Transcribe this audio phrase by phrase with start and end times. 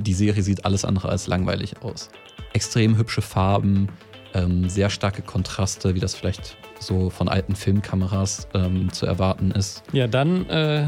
[0.00, 2.08] die Serie sieht alles andere als langweilig aus.
[2.52, 3.88] Extrem hübsche Farben,
[4.34, 9.82] ähm, sehr starke Kontraste, wie das vielleicht so von alten Filmkameras ähm, zu erwarten ist.
[9.92, 10.86] Ja, dann äh,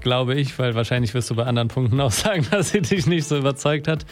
[0.00, 3.26] glaube ich, weil wahrscheinlich wirst du bei anderen Punkten auch sagen, dass sie dich nicht
[3.26, 4.04] so überzeugt hat,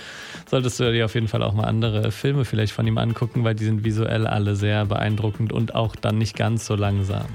[0.48, 3.54] solltest du dir auf jeden Fall auch mal andere Filme vielleicht von ihm angucken, weil
[3.54, 7.26] die sind visuell alle sehr beeindruckend und auch dann nicht ganz so langsam.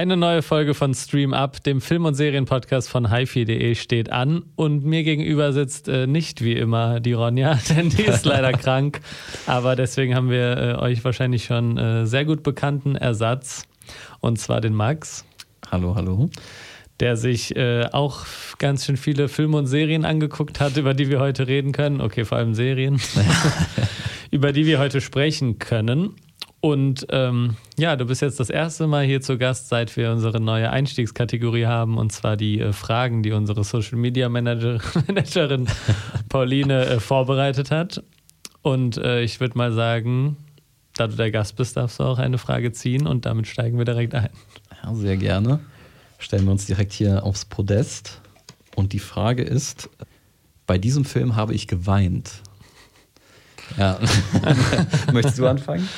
[0.00, 4.44] Eine neue Folge von Stream Up, dem Film- und Serienpodcast von hifi.de, steht an.
[4.56, 9.02] Und mir gegenüber sitzt äh, nicht wie immer die Ronja, denn die ist leider krank.
[9.46, 13.64] Aber deswegen haben wir äh, euch wahrscheinlich schon äh, sehr gut bekannten Ersatz.
[14.20, 15.26] Und zwar den Max.
[15.70, 16.30] Hallo, hallo.
[16.98, 18.24] Der sich äh, auch
[18.56, 22.00] ganz schön viele Filme und Serien angeguckt hat, über die wir heute reden können.
[22.00, 22.98] Okay, vor allem Serien.
[24.30, 26.14] über die wir heute sprechen können.
[26.60, 30.40] Und ähm, ja, du bist jetzt das erste Mal hier zu Gast, seit wir unsere
[30.40, 35.68] neue Einstiegskategorie haben, und zwar die äh, Fragen, die unsere Social Media Manager, Managerin
[36.28, 38.02] Pauline äh, vorbereitet hat.
[38.60, 40.36] Und äh, ich würde mal sagen,
[40.94, 43.86] da du der Gast bist, darfst du auch eine Frage ziehen und damit steigen wir
[43.86, 44.28] direkt ein.
[44.82, 45.60] Ja, sehr gerne.
[46.18, 48.20] Stellen wir uns direkt hier aufs Podest.
[48.76, 49.88] Und die Frage ist:
[50.66, 52.42] Bei diesem Film habe ich geweint.
[53.78, 53.98] Ja.
[55.12, 55.88] Möchtest du anfangen?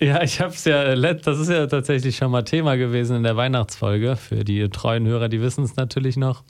[0.00, 3.22] Ja, ich habe es ja, äh, das ist ja tatsächlich schon mal Thema gewesen in
[3.22, 4.16] der Weihnachtsfolge.
[4.16, 6.42] Für die treuen Hörer, die wissen es natürlich noch.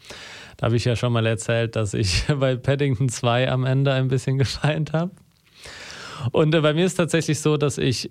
[0.56, 4.08] Da habe ich ja schon mal erzählt, dass ich bei Paddington 2 am Ende ein
[4.08, 5.10] bisschen gefeiert habe.
[6.32, 8.10] Und äh, bei mir ist tatsächlich so, dass ich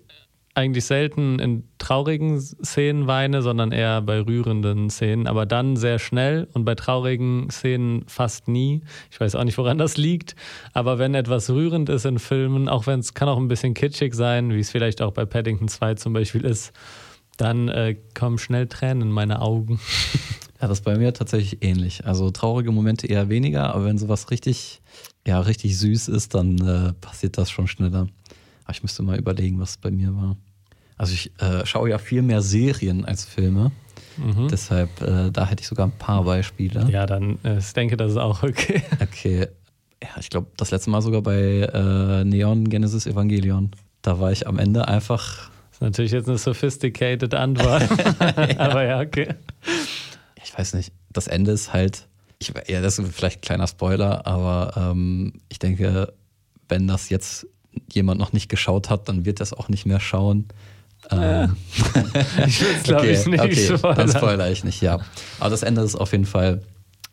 [0.56, 6.48] eigentlich selten in traurigen Szenen weine, sondern eher bei rührenden Szenen, aber dann sehr schnell
[6.54, 8.82] und bei traurigen Szenen fast nie.
[9.12, 10.36] Ich weiß auch nicht, woran das liegt,
[10.74, 14.14] aber wenn etwas rührend ist in Filmen, auch wenn es kann auch ein bisschen kitschig
[14.14, 16.72] sein, wie es vielleicht auch bei Paddington 2 zum Beispiel ist,
[17.38, 19.80] dann äh, kommen schnell Tränen in meine Augen.
[20.62, 22.06] Ja, das ist bei mir tatsächlich ähnlich.
[22.06, 24.82] Also traurige Momente eher weniger, aber wenn sowas richtig,
[25.28, 28.08] ja, richtig süß ist, dann äh, passiert das schon schneller.
[28.64, 30.38] Aber ich müsste mal überlegen, was bei mir war.
[30.98, 33.72] Also ich äh, schaue ja viel mehr Serien als Filme.
[34.18, 34.48] Mhm.
[34.48, 36.88] Deshalb, äh, da hätte ich sogar ein paar Beispiele.
[36.90, 38.84] Ja, dann äh, ich denke, das ist auch okay.
[39.02, 39.48] Okay.
[40.02, 43.72] Ja, ich glaube, das letzte Mal sogar bei äh, Neon Genesis Evangelion.
[44.02, 45.50] Da war ich am Ende einfach.
[45.70, 47.84] Das ist natürlich jetzt eine sophisticated Antwort.
[48.20, 48.58] ja.
[48.60, 49.30] Aber ja, okay.
[50.44, 50.92] Ich weiß nicht.
[51.12, 52.08] Das Ende ist halt.
[52.40, 56.12] Ich, ja, das ist vielleicht ein kleiner Spoiler, aber ähm, ich denke,
[56.68, 57.48] wenn das jetzt
[57.92, 60.48] jemand noch nicht geschaut hat, dann wird das auch nicht mehr schauen.
[61.12, 61.56] Ähm,
[62.48, 63.98] ich will es, glaube okay, ich, nicht okay, spoilern.
[63.98, 65.00] Dann spoilere ich nicht, ja.
[65.40, 66.62] Aber das Ende ist auf jeden Fall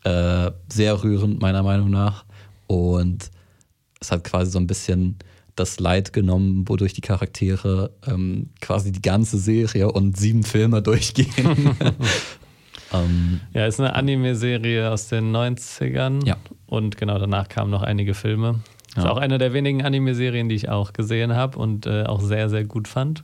[0.03, 2.25] äh, sehr rührend, meiner Meinung nach.
[2.67, 3.29] Und
[3.99, 5.17] es hat quasi so ein bisschen
[5.55, 11.75] das Leid genommen, wodurch die Charaktere ähm, quasi die ganze Serie und sieben Filme durchgehen.
[12.93, 16.25] ähm, ja, ist eine Anime-Serie aus den 90ern.
[16.25, 16.37] Ja.
[16.67, 18.61] Und genau danach kamen noch einige Filme.
[18.95, 19.03] Ja.
[19.03, 22.49] Ist auch eine der wenigen Anime-Serien, die ich auch gesehen habe und äh, auch sehr,
[22.49, 23.23] sehr gut fand.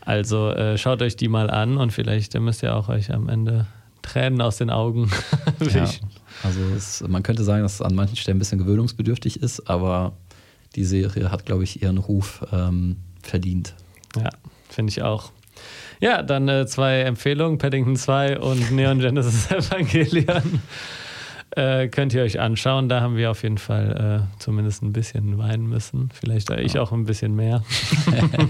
[0.00, 3.66] Also äh, schaut euch die mal an und vielleicht müsst ihr auch euch am Ende
[4.02, 5.10] Tränen aus den Augen
[5.60, 5.88] ja.
[6.42, 10.12] Also es, man könnte sagen, dass es an manchen Stellen ein bisschen gewöhnungsbedürftig ist, aber
[10.74, 13.74] die Serie hat, glaube ich, ihren Ruf ähm, verdient.
[14.16, 14.30] Ja,
[14.68, 15.30] finde ich auch.
[16.00, 20.60] Ja, dann äh, zwei Empfehlungen, Paddington 2 und Neon Genesis Evangelion.
[21.56, 22.88] Äh, könnt ihr euch anschauen.
[22.88, 26.10] Da haben wir auf jeden Fall äh, zumindest ein bisschen weinen müssen.
[26.12, 26.58] Vielleicht ja.
[26.58, 27.62] ich auch ein bisschen mehr.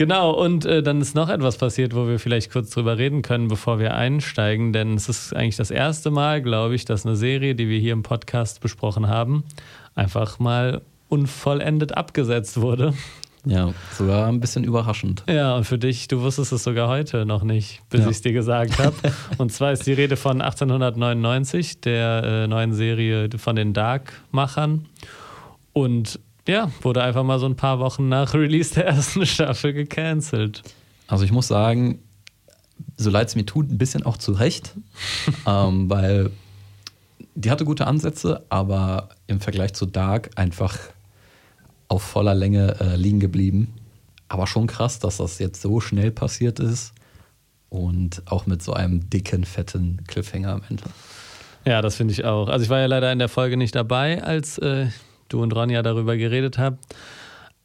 [0.00, 3.48] Genau, und äh, dann ist noch etwas passiert, wo wir vielleicht kurz drüber reden können,
[3.48, 4.72] bevor wir einsteigen.
[4.72, 7.92] Denn es ist eigentlich das erste Mal, glaube ich, dass eine Serie, die wir hier
[7.92, 9.44] im Podcast besprochen haben,
[9.94, 10.80] einfach mal
[11.10, 12.94] unvollendet abgesetzt wurde.
[13.44, 15.24] Ja, sogar ein bisschen überraschend.
[15.28, 18.06] Ja, und für dich, du wusstest es sogar heute noch nicht, bis ja.
[18.06, 18.94] ich es dir gesagt habe.
[19.38, 24.86] und zwar ist die Rede von 1899, der äh, neuen Serie von den Dark-Machern.
[25.72, 30.62] Und ja, wurde einfach mal so ein paar Wochen nach Release der ersten Staffel gecancelt.
[31.06, 32.00] Also ich muss sagen,
[32.96, 34.74] so leid es mir tut, ein bisschen auch zu Recht,
[35.46, 36.30] ähm, weil
[37.34, 40.78] die hatte gute Ansätze, aber im Vergleich zu Dark einfach
[41.90, 43.74] auf voller Länge äh, liegen geblieben.
[44.28, 46.92] Aber schon krass, dass das jetzt so schnell passiert ist
[47.68, 50.84] und auch mit so einem dicken, fetten Cliffhanger am Ende.
[51.64, 52.48] Ja, das finde ich auch.
[52.48, 54.86] Also ich war ja leider in der Folge nicht dabei, als äh,
[55.28, 56.78] du und Ronja darüber geredet habt.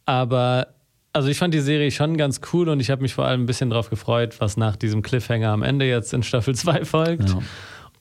[0.07, 0.67] Aber
[1.13, 3.45] also ich fand die Serie schon ganz cool und ich habe mich vor allem ein
[3.45, 7.29] bisschen darauf gefreut, was nach diesem Cliffhanger am Ende jetzt in Staffel 2 folgt.
[7.29, 7.39] Ja.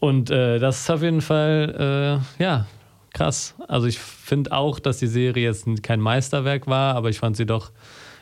[0.01, 2.67] Und äh, das ist auf jeden Fall, äh, ja,
[3.15, 3.55] krass.
[3.69, 7.47] Also ich finde auch, dass die Serie jetzt kein Meisterwerk war, aber ich fand sie
[7.47, 7.73] doch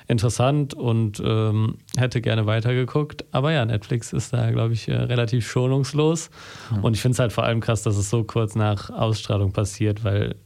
[0.07, 3.25] interessant und ähm, hätte gerne weitergeguckt.
[3.33, 6.31] Aber ja, Netflix ist da, glaube ich, äh, relativ schonungslos.
[6.71, 6.81] Ja.
[6.83, 10.05] Und ich finde es halt vor allem krass, dass es so kurz nach Ausstrahlung passiert,
[10.05, 10.37] weil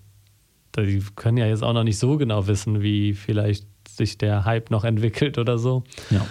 [0.77, 4.71] die können ja jetzt auch noch nicht so genau wissen, wie vielleicht sich der Hype
[4.71, 5.85] noch entwickelt oder so.
[6.11, 6.27] Ja.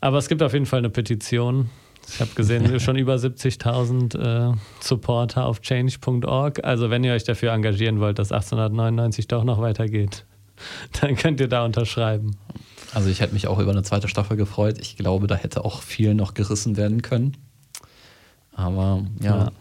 [0.00, 1.70] Aber es gibt auf jeden Fall eine Petition.
[2.08, 6.64] Ich habe gesehen, schon über 70.000 äh, Supporter auf change.org.
[6.64, 10.24] Also wenn ihr euch dafür engagieren wollt, dass 1899 doch noch weitergeht,
[11.00, 12.36] dann könnt ihr da unterschreiben.
[12.94, 14.78] Also ich hätte mich auch über eine zweite Staffel gefreut.
[14.80, 17.36] Ich glaube, da hätte auch viel noch gerissen werden können.
[18.54, 19.36] Aber ja.
[19.36, 19.52] ja.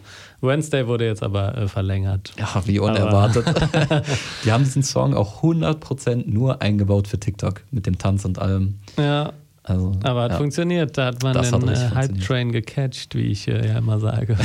[0.42, 2.34] Wednesday wurde jetzt aber äh, verlängert.
[2.38, 3.46] Ja, wie unerwartet.
[4.46, 8.80] Die haben diesen Song auch 100% nur eingebaut für TikTok mit dem Tanz und allem.
[8.98, 9.34] Ja.
[9.68, 10.38] Also, aber hat ja.
[10.38, 10.98] funktioniert.
[10.98, 14.38] Da hat man das den äh, Hype-Train gecatcht, wie ich äh, ja immer sage.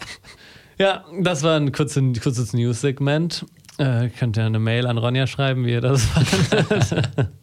[0.78, 3.46] ja, das war ein kurzes, kurzes News-Segment.
[3.78, 7.08] Äh, könnt ihr eine Mail an Ronja schreiben, wie ihr das fandet.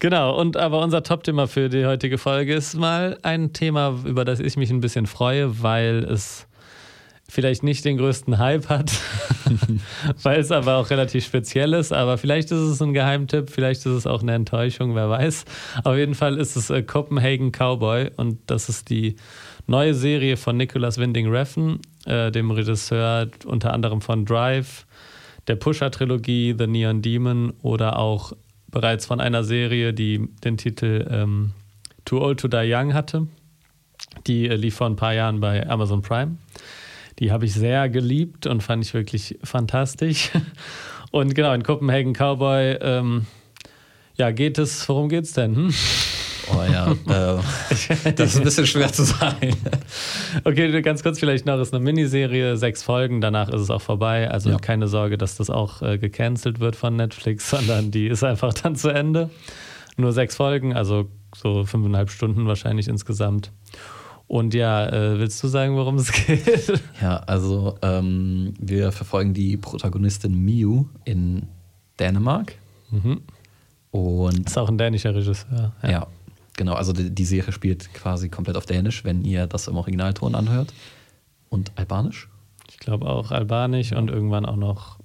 [0.00, 4.38] Genau, und aber unser Top-Thema für die heutige Folge ist mal ein Thema, über das
[4.38, 6.46] ich mich ein bisschen freue, weil es
[7.30, 8.90] vielleicht nicht den größten Hype hat,
[10.22, 11.92] weil es aber auch relativ speziell ist.
[11.92, 15.44] Aber vielleicht ist es ein Geheimtipp, vielleicht ist es auch eine Enttäuschung, wer weiß.
[15.84, 19.16] Auf jeden Fall ist es äh, Copenhagen Cowboy und das ist die
[19.66, 24.86] neue Serie von Nicholas Winding Refn, äh, dem Regisseur unter anderem von Drive,
[25.46, 28.32] der Pusher-Trilogie, The Neon Demon oder auch
[28.70, 31.52] bereits von einer Serie, die den Titel ähm,
[32.06, 33.26] Too Old to Die Young hatte.
[34.26, 36.38] Die äh, lief vor ein paar Jahren bei Amazon Prime.
[37.18, 40.30] Die habe ich sehr geliebt und fand ich wirklich fantastisch.
[41.10, 43.24] Und genau, in Copenhagen Cowboy, ähm,
[44.16, 45.56] ja, geht es, worum geht es denn?
[45.56, 45.74] Hm?
[46.50, 49.56] Oh ja, äh, das ist ein bisschen schwer zu sagen.
[50.44, 54.30] Okay, ganz kurz vielleicht noch, ist eine Miniserie, sechs Folgen, danach ist es auch vorbei.
[54.30, 54.58] Also ja.
[54.58, 58.76] keine Sorge, dass das auch äh, gecancelt wird von Netflix, sondern die ist einfach dann
[58.76, 59.30] zu Ende.
[59.96, 63.50] Nur sechs Folgen, also so fünfeinhalb Stunden wahrscheinlich insgesamt.
[64.28, 66.82] Und ja, äh, willst du sagen, worum es geht?
[67.00, 71.48] Ja, also ähm, wir verfolgen die Protagonistin Miu in
[71.98, 72.54] Dänemark.
[72.90, 73.22] Mhm.
[73.90, 75.72] Und ist auch ein dänischer Regisseur.
[75.82, 76.06] Ja, ja
[76.58, 80.34] Genau, also die, die, Serie spielt quasi komplett auf Dänisch, wenn ihr das im Originalton
[80.34, 80.74] anhört.
[81.50, 82.28] Und Albanisch?
[82.68, 84.98] Ich glaube auch Albanisch und irgendwann auch noch.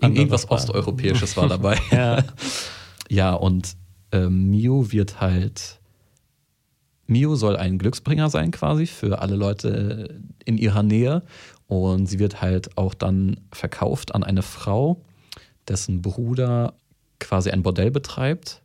[0.00, 1.78] Irgendwas Osteuropäisches war dabei.
[1.90, 2.24] ja.
[3.10, 3.76] ja, und
[4.10, 5.79] äh, Mio wird halt.
[7.10, 11.22] Mio soll ein Glücksbringer sein, quasi, für alle Leute in ihrer Nähe.
[11.66, 15.02] Und sie wird halt auch dann verkauft an eine Frau,
[15.68, 16.74] dessen Bruder
[17.18, 18.62] quasi ein Bordell betreibt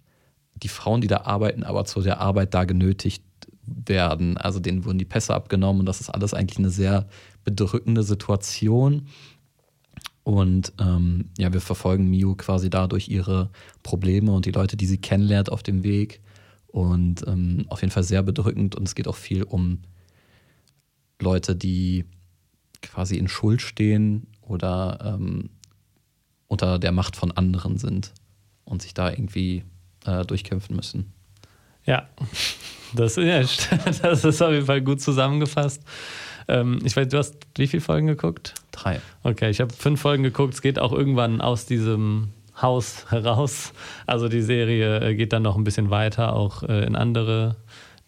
[0.56, 3.24] die Frauen, die da arbeiten, aber zu der Arbeit da genötigt
[3.65, 4.38] werden.
[4.38, 7.07] Also denen wurden die Pässe abgenommen und das ist alles eigentlich eine sehr
[7.44, 9.07] bedrückende Situation.
[10.24, 13.50] Und ähm, ja, wir verfolgen Miu quasi dadurch ihre
[13.83, 16.21] Probleme und die Leute, die sie kennenlernt auf dem Weg.
[16.75, 18.75] Und ähm, auf jeden Fall sehr bedrückend.
[18.75, 19.80] Und es geht auch viel um
[21.22, 22.04] Leute, die
[22.81, 25.51] quasi in Schuld stehen oder ähm,
[26.50, 28.12] unter der Macht von anderen sind
[28.66, 29.63] und sich da irgendwie
[30.06, 31.13] äh, durchkämpfen müssen.
[31.86, 32.10] Ja,
[32.94, 33.39] das, ja,
[34.01, 35.81] das ist auf jeden Fall gut zusammengefasst.
[36.50, 38.54] Ähm, ich weiß, du hast wie viele Folgen geguckt?
[38.74, 39.00] Drei.
[39.24, 40.56] Okay, ich habe fünf Folgen geguckt.
[40.56, 43.74] Es geht auch irgendwann aus diesem Haus heraus.
[44.07, 47.56] Also die Serie äh, geht dann noch ein bisschen weiter, auch äh, in andere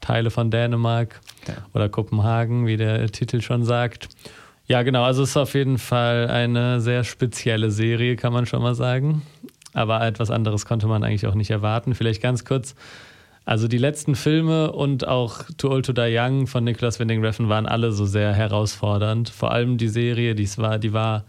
[0.01, 1.56] Teile von Dänemark ja.
[1.74, 4.10] oder Kopenhagen, wie der Titel schon sagt.
[4.68, 5.04] Ja, genau.
[5.04, 9.22] Also es ist auf jeden Fall eine sehr spezielle Serie, kann man schon mal sagen
[9.77, 11.94] aber etwas anderes konnte man eigentlich auch nicht erwarten.
[11.94, 12.75] Vielleicht ganz kurz.
[13.46, 17.48] Also die letzten Filme und auch Too Old to Die Young von Nicholas Winding Refn
[17.48, 19.30] waren alle so sehr herausfordernd.
[19.30, 21.25] Vor allem die Serie, die war, die war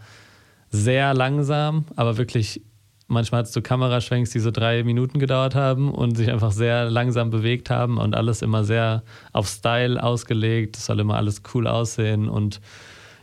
[0.71, 2.61] sehr langsam, aber wirklich
[3.09, 7.29] manchmal hattest du Kameraschwenks, die so drei Minuten gedauert haben und sich einfach sehr langsam
[7.29, 10.77] bewegt haben und alles immer sehr auf Style ausgelegt.
[10.77, 12.61] Es soll immer alles cool aussehen und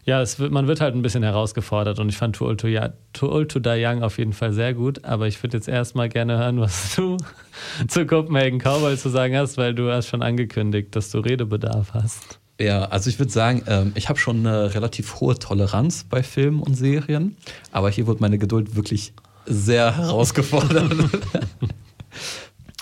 [0.07, 2.69] ja, es wird, man wird halt ein bisschen herausgefordert und ich fand Too Old to,
[2.69, 5.67] ja, Too Old to Die Young auf jeden Fall sehr gut, aber ich würde jetzt
[5.67, 7.17] erstmal gerne hören, was du
[7.89, 12.39] zu Copenhagen Cowboy zu sagen hast, weil du hast schon angekündigt, dass du Redebedarf hast.
[12.61, 16.61] Ja, also ich würde sagen, ähm, ich habe schon eine relativ hohe Toleranz bei Filmen
[16.63, 17.37] und Serien,
[17.73, 19.13] aber hier wird meine Geduld wirklich
[19.47, 20.93] sehr herausgefordert.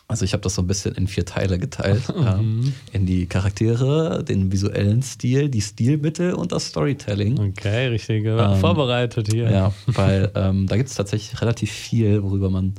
[0.07, 2.15] Also ich habe das so ein bisschen in vier Teile geteilt.
[2.15, 2.73] Mhm.
[2.93, 7.41] in die Charaktere, den visuellen Stil, die Stilmittel und das Storytelling.
[7.41, 8.25] Okay, richtig.
[8.25, 9.51] Ähm, vorbereitet hier.
[9.51, 12.75] Ja, weil ähm, da gibt es tatsächlich relativ viel, worüber man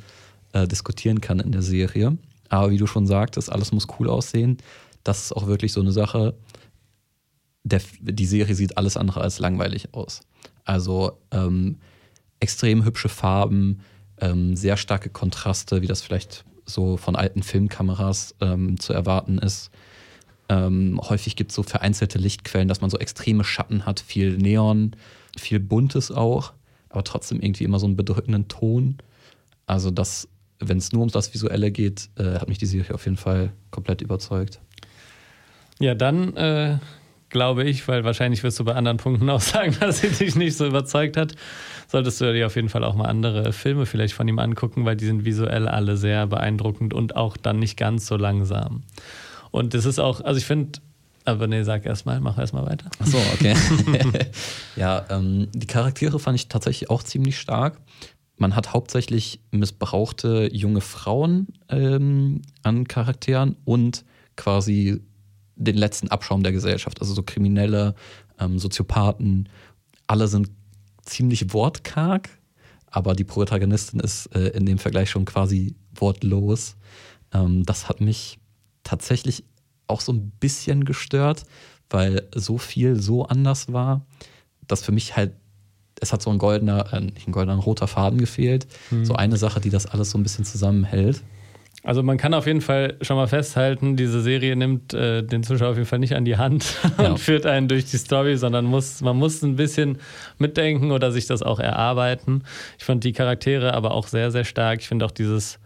[0.53, 2.17] äh, diskutieren kann in der Serie.
[2.49, 4.57] Aber wie du schon sagtest, alles muss cool aussehen.
[5.03, 6.35] Das ist auch wirklich so eine Sache.
[7.63, 10.21] Der, die Serie sieht alles andere als langweilig aus.
[10.63, 11.79] Also ähm,
[12.39, 13.81] extrem hübsche Farben,
[14.19, 19.71] ähm, sehr starke Kontraste, wie das vielleicht so von alten Filmkameras ähm, zu erwarten ist.
[20.47, 24.95] Ähm, häufig gibt es so vereinzelte Lichtquellen, dass man so extreme Schatten hat, viel Neon,
[25.37, 26.53] viel Buntes auch,
[26.89, 28.97] aber trotzdem irgendwie immer so einen bedrückenden Ton.
[29.65, 30.27] Also das,
[30.59, 33.51] wenn es nur um das Visuelle geht, äh, hat mich die Serie auf jeden Fall
[33.71, 34.59] komplett überzeugt.
[35.79, 36.77] Ja, dann äh,
[37.29, 40.55] glaube ich, weil wahrscheinlich wirst du bei anderen Punkten auch sagen, dass sie dich nicht
[40.55, 41.35] so überzeugt hat,
[41.87, 44.95] solltest du dir auf jeden Fall auch mal andere Filme vielleicht von ihm angucken, weil
[44.95, 48.83] die sind visuell alle sehr beeindruckend und auch dann nicht ganz so langsam.
[49.51, 50.79] Und das ist auch, also ich finde,
[51.25, 52.89] aber nee, sag erstmal, mach erstmal weiter.
[52.99, 53.55] Ach so, okay.
[54.75, 57.79] ja, ähm, die Charaktere fand ich tatsächlich auch ziemlich stark.
[58.37, 64.03] Man hat hauptsächlich missbrauchte junge Frauen ähm, an Charakteren und
[64.35, 65.01] quasi
[65.55, 67.01] den letzten Abschaum der Gesellschaft.
[67.01, 67.95] Also so Kriminelle,
[68.39, 69.49] ähm, Soziopathen,
[70.07, 70.49] alle sind
[71.05, 72.29] ziemlich wortkarg,
[72.87, 76.75] aber die Protagonistin ist äh, in dem Vergleich schon quasi wortlos.
[77.33, 78.39] Ähm, das hat mich
[78.83, 79.43] tatsächlich
[79.87, 81.43] auch so ein bisschen gestört,
[81.89, 84.05] weil so viel so anders war,
[84.67, 85.33] dass für mich halt,
[86.01, 88.67] es hat so ein goldener, äh, nicht ein goldener, ein roter Faden gefehlt.
[88.91, 89.05] Mhm.
[89.05, 91.23] So eine Sache, die das alles so ein bisschen zusammenhält.
[91.85, 95.69] Also man kann auf jeden Fall schon mal festhalten, diese Serie nimmt äh, den Zuschauer
[95.69, 97.11] auf jeden Fall nicht an die Hand ja.
[97.11, 99.99] und führt einen durch die Story, sondern muss, man muss ein bisschen
[100.37, 102.43] mitdenken oder sich das auch erarbeiten.
[102.77, 104.81] Ich fand die Charaktere aber auch sehr, sehr stark.
[104.81, 105.59] Ich finde auch dieses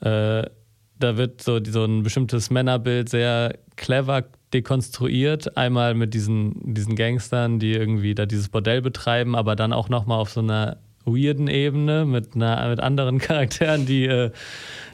[0.00, 0.42] äh,
[0.98, 5.56] da wird so, so ein bestimmtes Männerbild sehr clever dekonstruiert.
[5.56, 10.18] Einmal mit diesen, diesen Gangstern, die irgendwie da dieses Bordell betreiben, aber dann auch nochmal
[10.18, 14.30] auf so einer weirden Ebene mit, einer, mit anderen Charakteren, die, äh,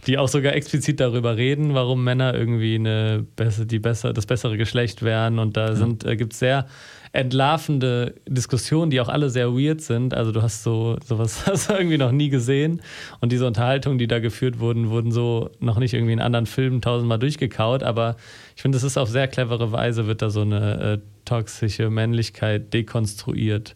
[0.06, 5.02] die auch sogar explizit darüber reden, warum Männer irgendwie eine, die besser, das bessere Geschlecht
[5.02, 5.38] wären.
[5.38, 5.88] Und da ja.
[6.04, 6.66] äh, gibt es sehr
[7.12, 10.14] entlarvende Diskussionen, die auch alle sehr weird sind.
[10.14, 12.82] Also du hast so sowas hast du irgendwie noch nie gesehen
[13.20, 16.80] und diese Unterhaltungen, die da geführt wurden, wurden so noch nicht irgendwie in anderen Filmen
[16.80, 17.82] tausendmal durchgekaut.
[17.82, 18.16] Aber
[18.54, 22.72] ich finde, es ist auf sehr clevere Weise wird da so eine äh, toxische Männlichkeit
[22.72, 23.74] dekonstruiert.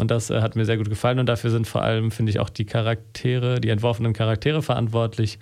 [0.00, 2.40] Und das äh, hat mir sehr gut gefallen und dafür sind vor allem, finde ich,
[2.40, 5.38] auch die Charaktere, die entworfenen Charaktere verantwortlich.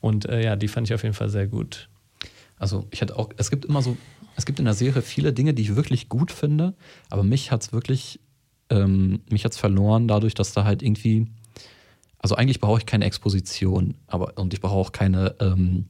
[0.00, 1.88] Und äh, ja, die fand ich auf jeden Fall sehr gut.
[2.58, 3.96] Also ich hatte auch, es gibt immer so
[4.38, 6.74] es gibt in der Serie viele Dinge, die ich wirklich gut finde,
[7.10, 8.20] aber mich hat es wirklich,
[8.70, 11.26] ähm, mich hat es verloren dadurch, dass da halt irgendwie,
[12.20, 15.86] also eigentlich brauche ich keine Exposition, aber und ich brauche auch keine, ähm,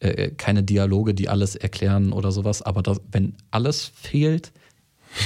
[0.00, 4.52] äh, keine Dialoge, die alles erklären oder sowas, aber das, wenn alles fehlt,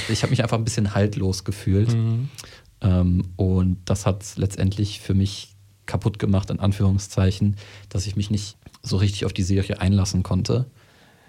[0.08, 1.94] ich habe mich einfach ein bisschen haltlos gefühlt.
[1.94, 2.28] Mhm.
[2.80, 5.54] Ähm, und das hat letztendlich für mich
[5.86, 7.56] kaputt gemacht, in Anführungszeichen,
[7.88, 10.66] dass ich mich nicht so richtig auf die Serie einlassen konnte.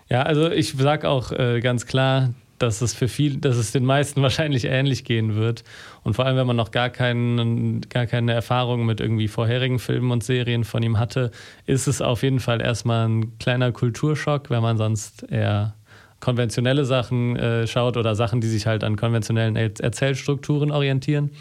[0.10, 3.86] Ja, also ich sage auch äh, ganz klar, dass es für viel, dass es den
[3.86, 5.63] meisten wahrscheinlich ähnlich gehen wird.
[6.03, 10.12] Und vor allem, wenn man noch gar, keinen, gar keine Erfahrung mit irgendwie vorherigen Filmen
[10.12, 11.32] und Serien von ihm hatte,
[11.65, 15.75] ist es auf jeden Fall erstmal ein kleiner Kulturschock, wenn man sonst eher
[16.24, 21.32] konventionelle Sachen äh, schaut oder Sachen, die sich halt an konventionellen Erzählstrukturen orientieren.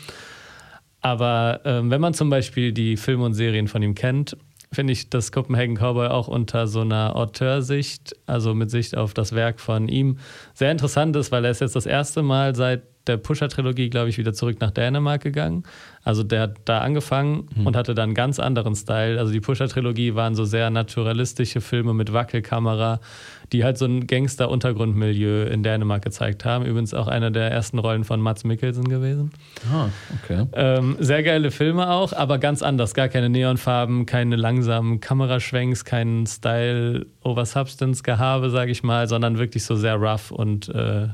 [1.01, 4.37] Aber ähm, wenn man zum Beispiel die Filme und Serien von ihm kennt
[4.73, 9.35] finde ich das Copenhagen Cowboy auch unter so einer Auteursicht, also mit Sicht auf das
[9.35, 10.19] Werk von ihm,
[10.55, 14.19] sehr interessant ist, weil er ist jetzt das erste Mal seit der Pusher-Trilogie, glaube ich,
[14.19, 15.65] wieder zurück nach Dänemark gegangen.
[16.04, 17.66] Also der hat da angefangen mhm.
[17.66, 19.18] und hatte dann einen ganz anderen Style.
[19.18, 23.00] Also die Pusher-Trilogie waren so sehr naturalistische Filme mit Wackelkamera,
[23.52, 26.64] die halt so ein Gangster-Untergrundmilieu in Dänemark gezeigt haben.
[26.64, 29.30] Übrigens auch eine der ersten Rollen von Mats Mikkelsen gewesen.
[29.73, 29.88] Ah,
[30.23, 30.47] okay.
[30.54, 32.94] Ähm, sehr geile Filme auch, aber ganz anders.
[32.94, 39.38] Gar keine Neonfarben, keine langsamen Kameraschwenks, keinen Style over Substance Gehabe, sage ich mal, sondern
[39.38, 41.09] wirklich so sehr rough und äh,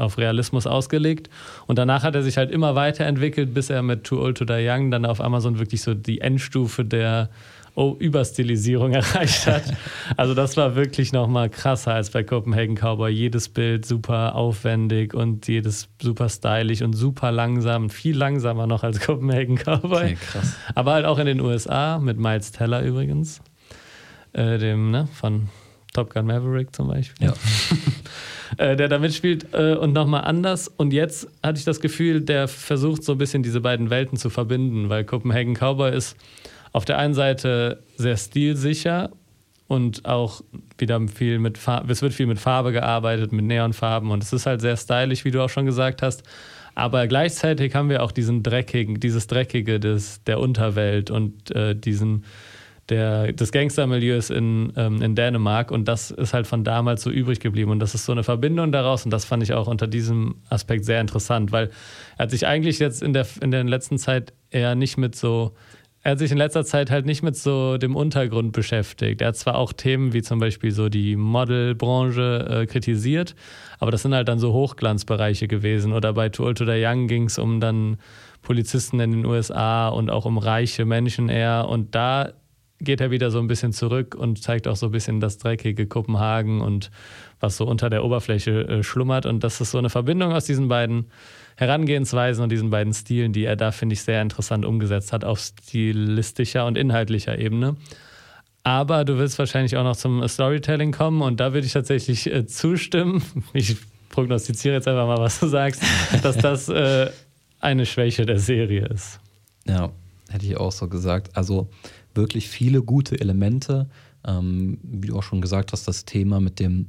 [0.00, 1.30] auf Realismus ausgelegt.
[1.66, 4.66] Und danach hat er sich halt immer weiterentwickelt, bis er mit Too Old to Die
[4.66, 7.30] Young dann auf Amazon wirklich so die Endstufe der
[7.74, 9.62] oh, Überstilisierung erreicht hat.
[10.16, 13.10] Also das war wirklich nochmal krasser als bei Copenhagen Cowboy.
[13.10, 19.00] Jedes Bild super aufwendig und jedes super stylisch und super langsam, viel langsamer noch als
[19.00, 20.04] Copenhagen Cowboy.
[20.04, 20.56] Okay, krass.
[20.74, 23.40] Aber halt auch in den USA mit Miles Teller übrigens,
[24.32, 25.48] äh, dem ne, von
[25.92, 27.28] Top Gun Maverick zum Beispiel.
[27.28, 27.34] Ja.
[28.56, 30.68] äh, der da mitspielt äh, und nochmal anders.
[30.68, 34.30] Und jetzt hatte ich das Gefühl, der versucht so ein bisschen diese beiden Welten zu
[34.30, 36.16] verbinden, weil Copenhagen Cowboy ist
[36.72, 39.10] auf der einen Seite sehr stilsicher
[39.66, 40.42] und auch
[40.78, 44.46] wieder viel mit Farbe, es wird viel mit Farbe gearbeitet, mit Neonfarben und es ist
[44.46, 46.24] halt sehr stylisch, wie du auch schon gesagt hast.
[46.74, 52.24] Aber gleichzeitig haben wir auch diesen dreckigen, dieses Dreckige des, der Unterwelt und äh, diesen
[52.90, 57.40] der, des Gangstermilieus in, ähm, in Dänemark und das ist halt von damals so übrig
[57.40, 60.36] geblieben und das ist so eine Verbindung daraus und das fand ich auch unter diesem
[60.48, 61.70] Aspekt sehr interessant, weil
[62.18, 65.54] er hat sich eigentlich jetzt in der, in der letzten Zeit eher nicht mit so
[66.02, 69.20] er hat sich in letzter Zeit halt nicht mit so dem Untergrund beschäftigt.
[69.20, 73.34] Er hat zwar auch Themen wie zum Beispiel so die Modelbranche äh, kritisiert,
[73.78, 75.92] aber das sind halt dann so Hochglanzbereiche gewesen.
[75.92, 77.98] Oder bei Too Old to the Young ging es um dann
[78.40, 81.68] Polizisten in den USA und auch um reiche Menschen eher.
[81.68, 82.32] Und da
[82.80, 85.86] geht er wieder so ein bisschen zurück und zeigt auch so ein bisschen das dreckige
[85.86, 86.90] Kopenhagen und
[87.38, 89.26] was so unter der Oberfläche äh, schlummert.
[89.26, 91.06] Und das ist so eine Verbindung aus diesen beiden
[91.56, 95.40] Herangehensweisen und diesen beiden Stilen, die er da, finde ich, sehr interessant umgesetzt hat, auf
[95.40, 97.76] stilistischer und inhaltlicher Ebene.
[98.62, 102.46] Aber du willst wahrscheinlich auch noch zum Storytelling kommen und da würde ich tatsächlich äh,
[102.46, 103.22] zustimmen.
[103.52, 103.76] Ich
[104.10, 105.82] prognostiziere jetzt einfach mal, was du sagst,
[106.22, 107.10] dass das äh,
[107.60, 109.20] eine Schwäche der Serie ist.
[109.66, 109.90] Ja,
[110.30, 111.36] hätte ich auch so gesagt.
[111.36, 111.70] Also
[112.14, 113.88] wirklich viele gute Elemente.
[114.26, 116.86] Ähm, wie du auch schon gesagt hast, das Thema mit dem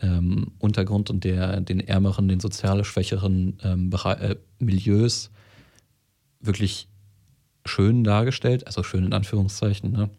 [0.00, 5.30] ähm, Untergrund und der, den ärmeren, den sozial schwächeren ähm, äh, Milieus
[6.40, 6.88] wirklich
[7.66, 9.92] schön dargestellt, also schön in Anführungszeichen.
[9.92, 10.10] Ne?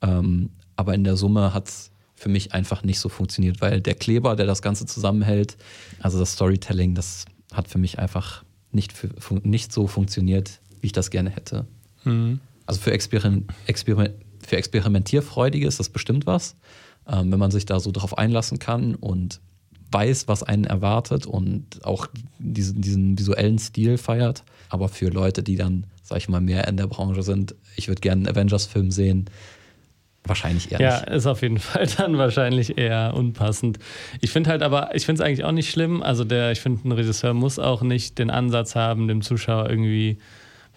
[0.00, 3.94] Ähm, aber in der Summe hat es für mich einfach nicht so funktioniert, weil der
[3.94, 5.56] Kleber, der das Ganze zusammenhält,
[6.00, 10.92] also das Storytelling, das hat für mich einfach nicht, für, nicht so funktioniert, wie ich
[10.92, 11.66] das gerne hätte.
[12.04, 12.40] Mhm.
[12.68, 14.10] Also für, Experim Exper
[14.46, 16.54] für Experimentierfreudige ist das bestimmt was
[17.08, 19.40] ähm, wenn man sich da so drauf einlassen kann und
[19.90, 22.06] weiß, was einen erwartet und auch
[22.38, 24.44] diesen, diesen visuellen Stil feiert.
[24.68, 28.02] Aber für Leute, die dann, sag ich mal, mehr in der Branche sind, ich würde
[28.02, 29.30] gerne einen Avengers-Film sehen,
[30.24, 31.08] wahrscheinlich eher ja, nicht.
[31.08, 33.78] Ja, ist auf jeden Fall dann wahrscheinlich eher unpassend.
[34.20, 36.02] Ich finde halt aber, ich finde es eigentlich auch nicht schlimm.
[36.02, 40.18] Also der, ich finde, ein Regisseur muss auch nicht den Ansatz haben, dem Zuschauer irgendwie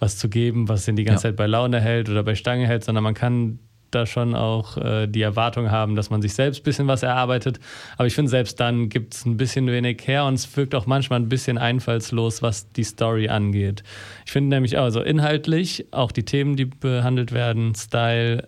[0.01, 1.29] was zu geben, was ihn die ganze ja.
[1.29, 3.59] Zeit bei Laune hält oder bei Stange hält, sondern man kann
[3.91, 7.59] da schon auch äh, die Erwartung haben, dass man sich selbst ein bisschen was erarbeitet.
[7.97, 10.87] Aber ich finde, selbst dann gibt es ein bisschen wenig her und es wirkt auch
[10.87, 13.83] manchmal ein bisschen einfallslos, was die Story angeht.
[14.25, 18.47] Ich finde nämlich also inhaltlich auch die Themen, die behandelt werden, Style,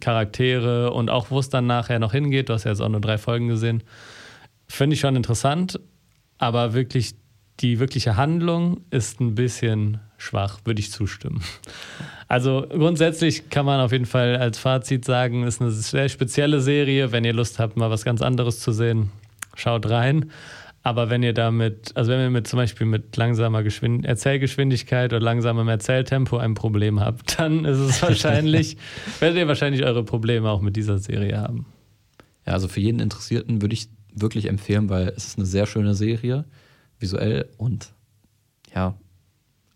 [0.00, 2.48] Charaktere und auch wo es dann nachher noch hingeht.
[2.48, 3.82] Du hast ja jetzt auch nur drei Folgen gesehen.
[4.66, 5.78] Finde ich schon interessant,
[6.38, 7.14] aber wirklich
[7.60, 11.42] die wirkliche Handlung ist ein bisschen schwach, würde ich zustimmen.
[12.28, 17.12] Also grundsätzlich kann man auf jeden Fall als Fazit sagen, ist eine sehr spezielle Serie.
[17.12, 19.10] Wenn ihr Lust habt, mal was ganz anderes zu sehen,
[19.54, 20.30] schaut rein.
[20.82, 25.20] Aber wenn ihr damit, also wenn ihr mit zum Beispiel mit langsamer Geschwind Erzählgeschwindigkeit oder
[25.20, 28.76] langsamem Erzähltempo ein Problem habt, dann ist es wahrscheinlich,
[29.20, 31.66] werdet ihr wahrscheinlich eure Probleme auch mit dieser Serie haben.
[32.46, 35.94] Ja, also für jeden Interessierten würde ich wirklich empfehlen, weil es ist eine sehr schöne
[35.94, 36.44] Serie,
[36.98, 37.90] visuell und
[38.74, 38.94] ja,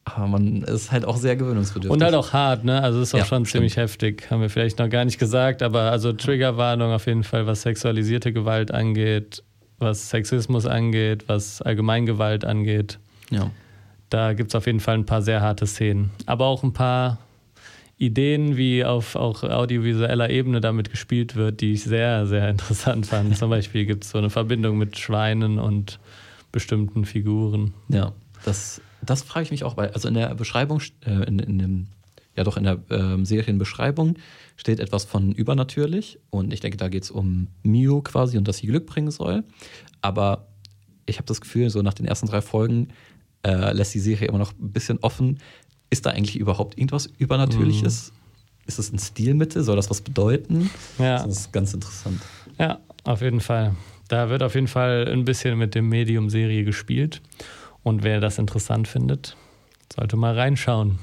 [0.05, 1.91] aber man ist halt auch sehr gewöhnungsbedürftig.
[1.91, 2.83] Und halt auch hart, ne?
[2.83, 3.53] Also ist auch ja, schon stimmt.
[3.53, 4.31] ziemlich heftig.
[4.31, 8.33] Haben wir vielleicht noch gar nicht gesagt, aber also Triggerwarnung auf jeden Fall, was sexualisierte
[8.33, 9.45] Gewalt angeht,
[9.79, 12.99] was Sexismus angeht, was Allgemeingewalt angeht.
[13.31, 13.51] Ja.
[14.11, 16.11] Da gibt es auf jeden Fall ein paar sehr harte Szenen.
[16.27, 17.19] Aber auch ein paar
[17.97, 23.37] Ideen, wie auf auch audiovisueller Ebene damit gespielt wird, die ich sehr, sehr interessant fand.
[23.37, 26.01] Zum Beispiel gibt es so eine Verbindung mit Schweinen und
[26.53, 27.75] bestimmten Figuren.
[27.89, 28.13] Ja,
[28.45, 31.87] das das frage ich mich auch, weil also in der Beschreibung, äh, in, in dem,
[32.37, 34.17] ja doch in der äh, Serienbeschreibung
[34.57, 38.59] steht etwas von übernatürlich und ich denke, da geht es um Mio quasi und dass
[38.59, 39.45] sie Glück bringen soll.
[40.01, 40.47] Aber
[41.07, 42.89] ich habe das Gefühl, so nach den ersten drei Folgen
[43.45, 45.41] äh, lässt die Serie immer noch ein bisschen offen.
[45.91, 48.13] Ist da eigentlich überhaupt irgendwas Übernatürliches?
[48.13, 48.19] Mhm.
[48.67, 49.65] Ist es ein Stilmittel?
[49.65, 50.71] Soll das was bedeuten?
[50.99, 51.25] Ja.
[51.25, 52.23] Das ist ganz interessant.
[52.59, 53.75] Ja, auf jeden Fall.
[54.13, 57.23] Da wird auf jeden Fall ein bisschen mit dem Medium-Serie gespielt.
[57.83, 59.39] Und wer das interessant findet,
[59.91, 60.99] sollte mal reinschauen.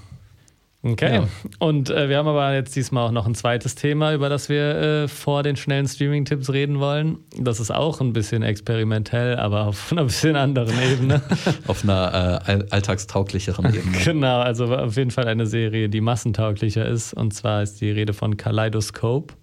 [0.84, 1.16] Okay.
[1.16, 1.28] Ja.
[1.58, 4.76] Und äh, wir haben aber jetzt diesmal auch noch ein zweites Thema, über das wir
[4.76, 7.18] äh, vor den schnellen Streaming-Tipps reden wollen.
[7.36, 11.24] Das ist auch ein bisschen experimentell, aber auf einer bisschen anderen Ebene.
[11.68, 13.98] auf einer äh, alltagstauglicheren Ebene.
[14.06, 17.16] genau, also auf jeden Fall eine Serie, die massentauglicher ist.
[17.16, 19.34] Und zwar ist die Rede von Kaleidoscope,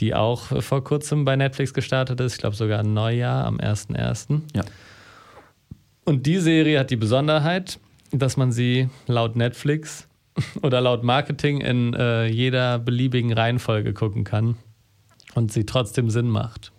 [0.00, 2.34] die auch vor kurzem bei Netflix gestartet ist.
[2.34, 4.40] Ich glaube sogar ein Neujahr am 1.1.
[4.54, 4.62] Ja.
[6.04, 7.78] Und die Serie hat die Besonderheit,
[8.10, 10.08] dass man sie laut Netflix
[10.62, 14.56] oder laut Marketing in äh, jeder beliebigen Reihenfolge gucken kann
[15.34, 16.72] und sie trotzdem Sinn macht.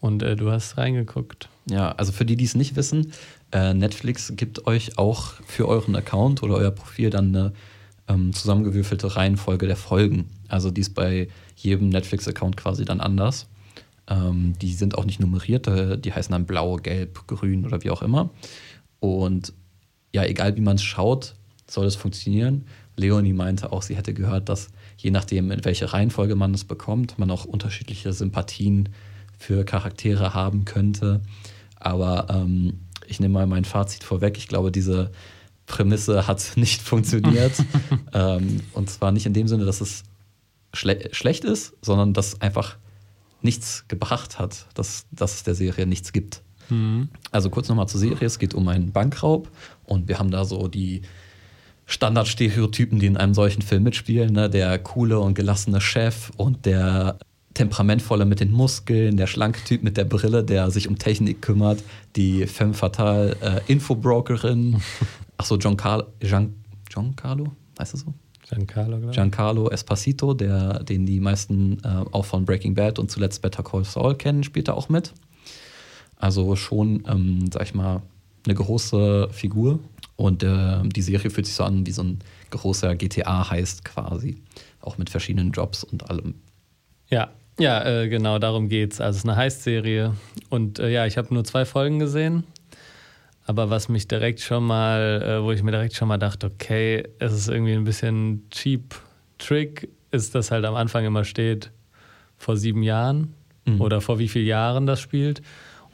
[0.00, 1.48] Und äh, du hast reingeguckt.
[1.68, 3.12] Ja, also für die, die es nicht wissen,
[3.52, 7.52] äh, Netflix gibt euch auch für euren Account oder euer Profil dann eine
[8.08, 10.28] ähm, zusammengewürfelte Reihenfolge der Folgen.
[10.50, 13.48] Also die ist bei jedem Netflix-Account quasi dann anders.
[14.08, 17.90] Ähm, die sind auch nicht nummeriert, äh, die heißen dann blau, gelb, grün oder wie
[17.90, 18.30] auch immer.
[18.98, 19.52] Und
[20.12, 21.34] ja, egal wie man es schaut,
[21.68, 22.66] soll es funktionieren.
[22.96, 27.18] Leonie meinte auch, sie hätte gehört, dass je nachdem, in welche Reihenfolge man es bekommt,
[27.18, 28.90] man auch unterschiedliche Sympathien
[29.38, 31.20] für Charaktere haben könnte.
[31.76, 34.36] Aber ähm, ich nehme mal mein Fazit vorweg.
[34.36, 35.10] Ich glaube, diese
[35.66, 37.52] Prämisse hat nicht funktioniert.
[38.12, 40.04] ähm, und zwar nicht in dem Sinne, dass es
[40.72, 42.76] schle schlecht ist, sondern dass einfach
[43.42, 46.42] nichts gebracht hat, dass, dass es der Serie nichts gibt.
[46.68, 47.08] Mhm.
[47.32, 48.26] Also kurz nochmal zur Serie.
[48.26, 49.50] Es geht um einen Bankraub
[49.84, 51.02] und wir haben da so die
[51.86, 54.32] Standardstereotypen, die in einem solchen Film mitspielen.
[54.32, 54.48] Ne?
[54.48, 57.18] Der coole und gelassene Chef und der
[57.54, 61.82] temperamentvolle mit den Muskeln, der schlanke Typ mit der Brille, der sich um Technik kümmert,
[62.14, 64.80] die femme fatale äh, Infobrokerin.
[65.36, 66.54] Achso, John Carlo, Gian,
[66.88, 68.14] Giancarlo, heißt das so?
[68.50, 73.42] Giancarlo, glaube Giancarlo Espacito, der, den die meisten äh, auch von Breaking Bad und zuletzt
[73.42, 75.12] Better Call Saul kennen, spielt da auch mit.
[76.16, 78.02] Also schon, ähm, sag ich mal,
[78.44, 79.78] eine große Figur.
[80.16, 82.18] Und äh, die Serie fühlt sich so an, wie so ein
[82.50, 84.36] großer GTA heißt quasi.
[84.80, 86.34] Auch mit verschiedenen Jobs und allem.
[87.08, 89.00] Ja, ja, äh, genau, darum geht's.
[89.00, 90.14] Also es ist eine Heist-Serie.
[90.48, 92.44] Und äh, ja, ich habe nur zwei Folgen gesehen.
[93.46, 97.08] Aber was mich direkt schon mal, äh, wo ich mir direkt schon mal dachte, okay,
[97.18, 98.94] es ist irgendwie ein bisschen cheap
[99.38, 101.70] Trick, ist, dass halt am Anfang immer steht,
[102.36, 103.80] vor sieben Jahren mhm.
[103.80, 105.42] oder vor wie vielen Jahren das spielt.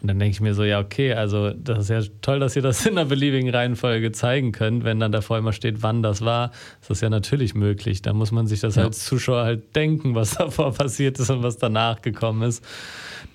[0.02, 2.62] Und dann denke ich mir so, ja, okay, also das ist ja toll, dass ihr
[2.62, 4.84] das in einer beliebigen Reihenfolge zeigen könnt.
[4.84, 8.02] Wenn dann davor immer steht, wann das war, ist das ja natürlich möglich.
[8.02, 8.84] Da muss man sich das ja.
[8.84, 12.62] als Zuschauer halt denken, was davor passiert ist und was danach gekommen ist.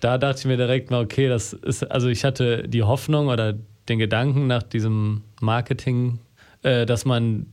[0.01, 3.55] Da dachte ich mir direkt mal, okay, das ist, also ich hatte die Hoffnung oder
[3.89, 6.19] den Gedanken nach diesem Marketing,
[6.63, 7.47] äh, dass man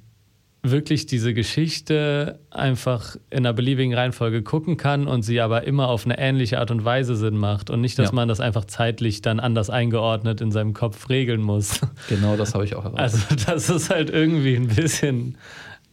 [0.63, 6.05] wirklich diese Geschichte einfach in einer beliebigen Reihenfolge gucken kann und sie aber immer auf
[6.05, 8.15] eine ähnliche Art und Weise Sinn macht und nicht, dass ja.
[8.15, 11.81] man das einfach zeitlich dann anders eingeordnet in seinem Kopf regeln muss.
[12.09, 13.25] Genau, das habe ich auch erwartet.
[13.31, 15.39] Also das ist halt irgendwie ein bisschen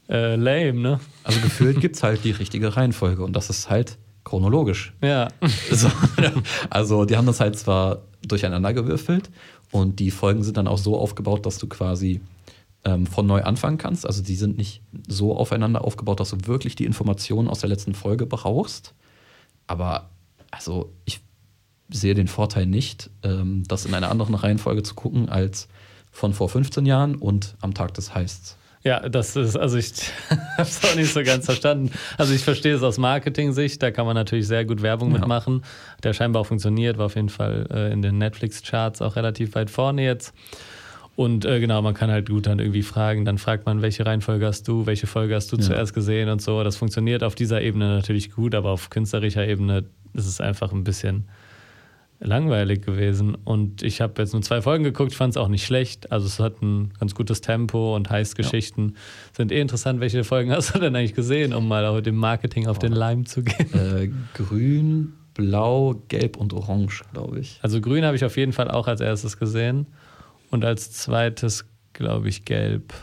[0.10, 1.00] äh, lame, ne?
[1.24, 4.94] Also gefühlt gibt es halt die richtige Reihenfolge und das ist halt chronologisch.
[5.02, 5.30] Ja.
[5.72, 5.90] So,
[6.70, 9.30] also die haben das halt zwar durcheinander gewürfelt
[9.76, 12.22] und die Folgen sind dann auch so aufgebaut, dass du quasi
[12.86, 14.06] ähm, von neu anfangen kannst.
[14.06, 17.94] Also die sind nicht so aufeinander aufgebaut, dass du wirklich die Informationen aus der letzten
[17.94, 18.94] Folge brauchst.
[19.68, 20.10] Aber
[20.50, 21.20] also ich
[21.90, 25.68] sehe den Vorteil nicht, ähm, das in einer anderen Reihenfolge zu gucken als
[26.10, 28.56] von vor 15 Jahren und am Tag des Heists.
[28.86, 29.94] Ja, das ist, also ich
[30.30, 31.90] habe es auch nicht so ganz verstanden.
[32.20, 35.18] Also ich verstehe es aus Marketing-Sicht, da kann man natürlich sehr gut Werbung ja.
[35.18, 35.64] mitmachen.
[36.04, 39.72] Der scheinbar auch funktioniert, war auf jeden Fall äh, in den Netflix-Charts auch relativ weit
[39.72, 40.36] vorne jetzt.
[41.16, 44.46] Und äh, genau, man kann halt gut dann irgendwie fragen, dann fragt man, welche Reihenfolge
[44.46, 45.64] hast du, welche Folge hast du ja.
[45.64, 46.64] zuerst gesehen und so.
[46.64, 50.84] Das funktioniert auf dieser Ebene natürlich gut, aber auf künstlerischer Ebene ist es einfach ein
[50.84, 51.26] bisschen
[52.20, 53.36] langweilig gewesen.
[53.36, 56.12] Und ich habe jetzt nur zwei Folgen geguckt, fand es auch nicht schlecht.
[56.12, 58.90] Also es hat ein ganz gutes Tempo und Heißgeschichten.
[58.90, 58.96] Ja.
[59.34, 62.68] Sind eh interessant, welche Folgen hast du denn eigentlich gesehen, um mal auch dem Marketing
[62.68, 62.80] auf oh.
[62.80, 63.74] den Leim zu gehen?
[63.74, 67.60] Äh, grün, blau, gelb und orange, glaube ich.
[67.62, 69.88] Also grün habe ich auf jeden Fall auch als erstes gesehen.
[70.52, 72.94] Und als zweites, glaube ich, gelb.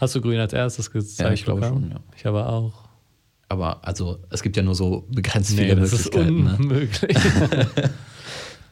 [0.00, 1.28] Hast du grün als erstes gezeigt?
[1.28, 2.00] Ja, ich glaube schon, ja.
[2.16, 2.82] Ich aber auch.
[3.48, 6.46] Aber also, es gibt ja nur so begrenzt nee, viele das Möglichkeiten.
[6.46, 6.56] Ist ne?
[6.58, 7.24] unmöglich.
[7.76, 7.90] Ne?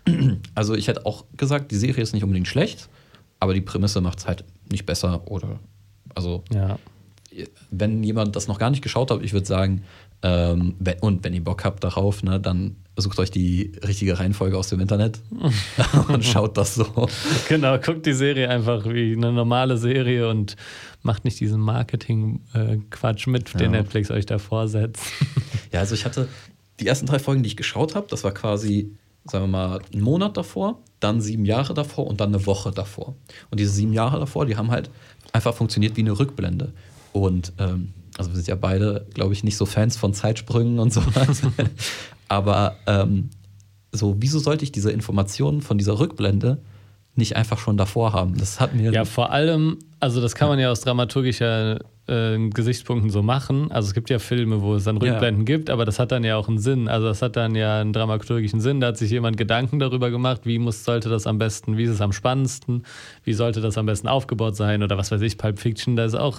[0.55, 2.89] also, ich hätte auch gesagt, die Serie ist nicht unbedingt schlecht,
[3.39, 5.61] aber die Prämisse macht es halt nicht besser oder.
[6.15, 6.79] Also, ja.
[7.71, 9.85] wenn jemand das noch gar nicht geschaut hat, ich würde sagen,
[10.23, 14.59] ähm, wenn, und wenn ihr Bock habt darauf, ne, dann sucht euch die richtige Reihenfolge
[14.59, 15.21] aus dem Internet
[16.09, 17.09] und schaut das so.
[17.49, 20.57] Genau, guckt die Serie einfach wie eine normale Serie und
[21.03, 23.81] macht nicht diesen Marketing-Quatsch mit, den ja.
[23.81, 25.03] Netflix euch da vorsetzt.
[25.73, 26.29] Ja, also ich hatte
[26.81, 30.03] die ersten drei Folgen, die ich geschaut habe, das war quasi, sagen wir mal, einen
[30.03, 33.15] Monat davor, dann sieben Jahre davor und dann eine Woche davor.
[33.51, 34.91] Und diese sieben Jahre davor, die haben halt
[35.33, 36.73] einfach funktioniert wie eine Rückblende.
[37.13, 40.93] Und ähm, also wir sind ja beide, glaube ich, nicht so Fans von Zeitsprüngen und
[40.93, 41.43] sowas.
[42.29, 43.31] Aber ähm,
[43.93, 46.59] so, wieso sollte ich diese Informationen von dieser Rückblende
[47.21, 48.37] nicht einfach schon davor haben?
[48.37, 48.93] Das hat mir.
[48.93, 51.79] Ja, vor allem, also das kann man ja aus dramaturgischer
[52.09, 53.71] äh, Gesichtspunkten so machen.
[53.71, 55.57] Also es gibt ja Filme, wo es dann Rückblenden ja.
[55.57, 56.89] gibt, aber das hat dann ja auch einen Sinn.
[56.89, 58.81] Also das hat dann ja einen dramaturgischen Sinn.
[58.81, 61.91] Da hat sich jemand Gedanken darüber gemacht, wie muss, sollte das am besten, wie ist
[61.91, 62.85] es am spannendsten,
[63.23, 66.17] wie sollte das am besten aufgebaut sein oder was weiß ich, Pulp Fiction, da ist
[66.17, 66.39] auch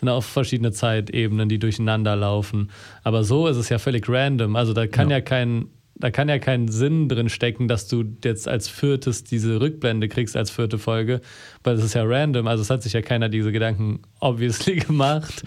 [0.00, 2.70] sind auch verschiedene Zeitebenen, die durcheinander laufen.
[3.04, 4.56] Aber so ist es ja völlig random.
[4.56, 5.68] Also da kann ja, ja kein
[6.02, 10.36] da kann ja kein Sinn drin stecken, dass du jetzt als viertes diese Rückblende kriegst
[10.36, 11.20] als vierte Folge,
[11.62, 12.48] weil es ist ja random.
[12.48, 15.44] Also es hat sich ja keiner diese Gedanken obviously gemacht.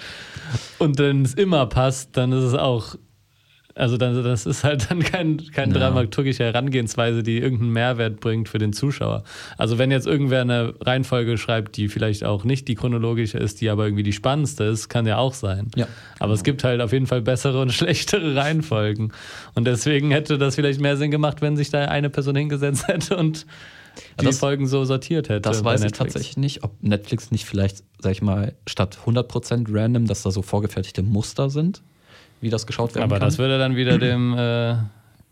[0.79, 2.95] Und wenn es immer passt, dann ist es auch
[3.77, 5.79] Also dann, das ist halt dann kein, keine Ja.
[5.81, 9.23] dramaturgische Herangehensweise, die irgendeinen Mehrwert bringt für den Zuschauer.
[9.57, 13.69] Also wenn jetzt irgendwer eine Reihenfolge schreibt, die vielleicht auch nicht die chronologische ist, die
[13.69, 15.67] aber irgendwie die spannendste ist, kann ja auch sein.
[15.75, 15.87] Ja.
[16.19, 19.11] Aber es gibt halt auf jeden Fall bessere und schlechtere Reihenfolgen.
[19.55, 23.17] Und deswegen hätte das vielleicht mehr Sinn gemacht, wenn sich da eine Person hingesetzt hätte
[23.17, 23.45] und
[24.21, 25.41] die das- Folgen so sortiert hätte.
[25.41, 30.07] Das weiß ich tatsächlich nicht, ob Netflix nicht vielleicht, sag ich mal, statt 100% random,
[30.07, 31.81] dass da so vorgefertigte Muster sind,
[32.45, 33.27] wie das geschaut werden Aber kann.
[33.27, 34.75] das würde dann wieder dem, äh,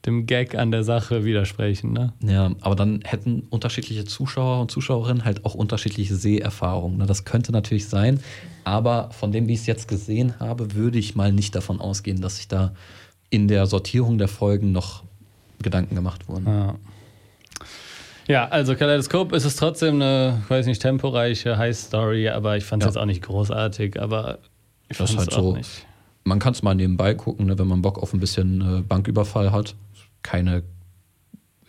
[0.06, 2.12] dem Gag an der Sache widersprechen, ne?
[2.22, 6.98] Ja, aber dann hätten unterschiedliche Zuschauer und Zuschauerinnen halt auch unterschiedliche Seherfahrungen.
[6.98, 7.06] ne?
[7.06, 8.20] Das könnte natürlich sein,
[8.66, 12.20] aber von dem, wie ich es jetzt gesehen habe, würde ich mal nicht davon ausgehen,
[12.20, 12.74] dass sich da
[13.30, 15.04] in der Sortierung der Folgen noch
[15.62, 16.46] Gedanken gemacht wurden.
[16.48, 16.76] Ja.
[18.28, 22.86] Ja, also Kaleidoskop ist es trotzdem eine, weiß nicht, temporeiche High-Story, aber ich fand es
[22.86, 22.90] Ja.
[22.92, 24.40] jetzt auch nicht großartig, aber
[24.90, 25.56] ich fand es halt auch so.
[25.58, 25.86] nicht.
[26.24, 29.52] Man kann es mal nebenbei gucken, ne, wenn man Bock auf ein bisschen äh, Banküberfall
[29.52, 29.76] hat.
[30.22, 30.64] Keine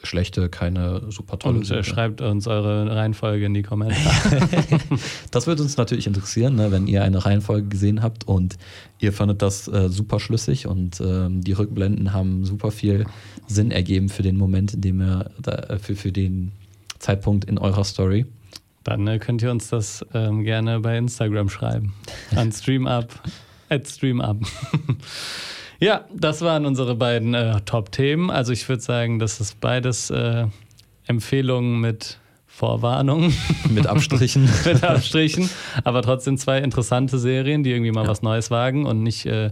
[0.06, 1.58] schlechte, keine super tolle.
[1.58, 4.00] Und äh, schreibt uns eure Reihenfolge in die Kommentare.
[5.30, 8.56] Das würde uns natürlich interessieren, ne, wenn ihr eine Reihenfolge gesehen habt und
[9.00, 13.06] ihr fandet das äh, super schlüssig und ähm, die Rückblenden haben super viel
[13.46, 16.52] Sinn ergeben für den Moment, in dem ihr da, äh, für, für den
[16.98, 18.26] Zeitpunkt in eurer Story.
[18.84, 21.94] Dann äh, könnt ihr uns das ähm, gerne bei Instagram schreiben.
[22.36, 23.08] An StreamUp,
[23.68, 24.46] at StreamUp.
[25.80, 28.30] ja, das waren unsere beiden äh, Top-Themen.
[28.30, 30.46] Also ich würde sagen, das ist beides äh,
[31.06, 33.32] Empfehlungen mit Vorwarnung,
[33.68, 34.48] Mit Abstrichen.
[34.64, 35.50] mit Abstrichen,
[35.82, 38.08] aber trotzdem zwei interessante Serien, die irgendwie mal Ja.
[38.10, 39.50] was Neues wagen und nicht äh,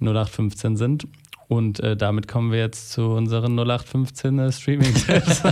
[0.00, 1.06] 0815 sind.
[1.46, 5.42] Und äh, damit kommen wir jetzt zu unseren 0815 äh, Streaming-Tipps.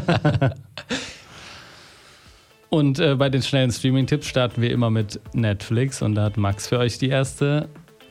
[2.71, 6.69] Und äh, bei den schnellen Streaming-Tipps starten wir immer mit Netflix und da hat Max
[6.69, 7.69] für euch die erste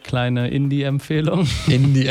[0.09, 1.47] kleine Indie-Empfehlung.
[1.67, 2.09] Indie.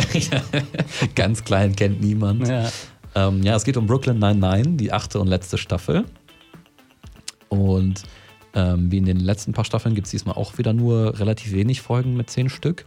[1.17, 2.47] Ganz klein, kennt niemand.
[2.47, 2.71] Ja.
[3.17, 6.05] Ähm, ja, es geht um Brooklyn 99, die achte und letzte Staffel.
[7.49, 8.05] Und
[8.55, 11.81] ähm, wie in den letzten paar Staffeln gibt es diesmal auch wieder nur relativ wenig
[11.81, 12.87] Folgen mit zehn Stück.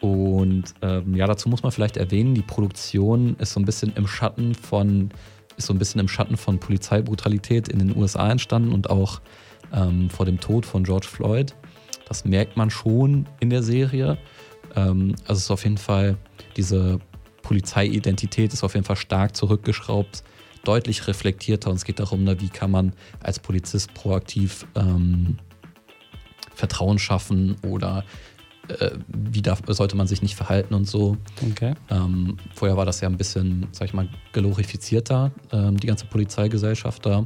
[0.00, 4.06] Und ähm, ja, dazu muss man vielleicht erwähnen, die Produktion ist so ein bisschen im
[4.06, 5.10] Schatten von,
[5.58, 9.20] ist so ein bisschen im Schatten von Polizeibrutalität in den USA entstanden und auch
[9.70, 11.54] ähm, vor dem Tod von George Floyd.
[12.08, 14.18] Das merkt man schon in der Serie.
[14.74, 16.16] Ähm, also es ist auf jeden Fall,
[16.56, 17.00] diese
[17.42, 20.22] Polizeiidentität ist auf jeden Fall stark zurückgeschraubt,
[20.64, 25.38] deutlich reflektierter und es geht darum, ne, wie kann man als Polizist proaktiv ähm,
[26.54, 28.04] Vertrauen schaffen oder
[28.68, 31.16] äh, wie darf, sollte man sich nicht verhalten und so.
[31.50, 31.74] Okay.
[31.88, 37.06] Ähm, vorher war das ja ein bisschen, sag ich mal, glorifizierter, ähm, die ganze Polizeigesellschaft
[37.06, 37.24] da.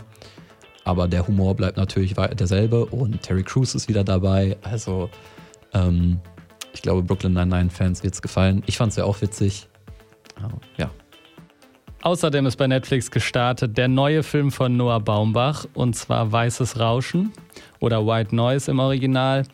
[0.85, 4.57] Aber der Humor bleibt natürlich derselbe und Terry Crews ist wieder dabei.
[4.63, 5.11] Also,
[5.73, 6.21] ähm,
[6.75, 8.63] ich glaube, Brooklyn 99-Fans wird es gefallen.
[8.67, 9.69] Ich fand es ja auch witzig.
[10.77, 10.91] Ja.
[12.03, 17.33] Außerdem ist bei Netflix gestartet der neue Film von Noah Baumbach und zwar Weißes Rauschen
[17.79, 19.45] oder White Noise im Original.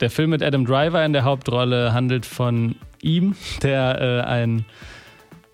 [0.00, 4.66] Der Film mit Adam Driver in der Hauptrolle handelt von ihm, der äh, ein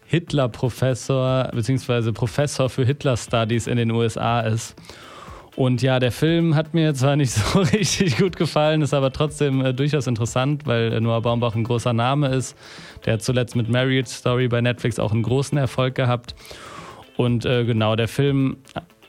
[0.07, 2.11] Hitler-Professor bzw.
[2.11, 4.75] Professor für Hitler-Studies in den USA ist.
[5.55, 9.65] Und ja, der Film hat mir zwar nicht so richtig gut gefallen, ist aber trotzdem
[9.65, 12.57] äh, durchaus interessant, weil äh, Noah Baumbach ein großer Name ist.
[13.05, 16.35] Der hat zuletzt mit Marriage Story bei Netflix auch einen großen Erfolg gehabt.
[17.17, 18.57] Und äh, genau, der Film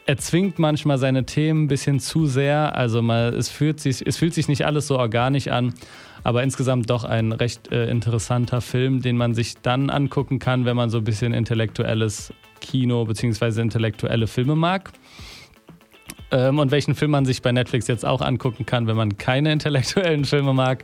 [0.06, 2.76] erzwingt manchmal seine Themen ein bisschen zu sehr.
[2.76, 5.74] Also mal, es, fühlt sich, es fühlt sich nicht alles so organisch an,
[6.24, 10.76] aber insgesamt doch ein recht äh, interessanter Film, den man sich dann angucken kann, wenn
[10.76, 13.62] man so ein bisschen intellektuelles Kino bzw.
[13.62, 14.92] intellektuelle Filme mag.
[16.34, 19.52] Ähm, und welchen Film man sich bei Netflix jetzt auch angucken kann, wenn man keine
[19.52, 20.84] intellektuellen Filme mag,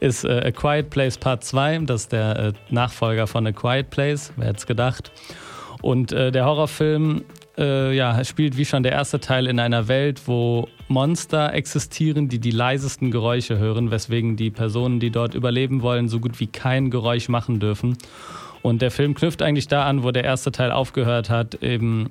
[0.00, 1.80] ist äh, A Quiet Place Part 2.
[1.80, 5.10] Das ist der äh, Nachfolger von A Quiet Place, wer hätte es gedacht.
[5.82, 7.24] Und äh, der Horrorfilm
[7.58, 12.38] äh, ja, spielt wie schon der erste Teil in einer Welt, wo Monster existieren, die
[12.38, 16.90] die leisesten Geräusche hören, weswegen die Personen, die dort überleben wollen, so gut wie kein
[16.90, 17.98] Geräusch machen dürfen.
[18.62, 22.10] Und der Film knüpft eigentlich da an, wo der erste Teil aufgehört hat, eben